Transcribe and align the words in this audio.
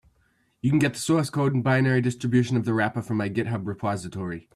You 0.61 0.71
can 0.71 0.79
get 0.79 0.95
the 0.95 0.99
source 0.99 1.29
code 1.29 1.53
and 1.53 1.63
binary 1.63 2.01
distribution 2.01 2.57
of 2.57 2.65
the 2.65 2.73
wrapper 2.73 3.03
from 3.03 3.17
my 3.17 3.29
GitHub 3.29 3.67
repository. 3.67 4.49